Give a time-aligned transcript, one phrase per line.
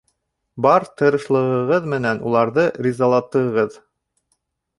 [0.65, 3.79] Бар тырышлығығыҙ менән уларҙы ризалатығыҙ.